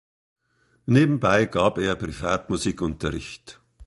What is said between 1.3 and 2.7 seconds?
gab er privat